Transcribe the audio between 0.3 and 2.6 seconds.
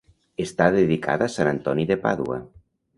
Està dedicada a Sant Antoni de Pàdua.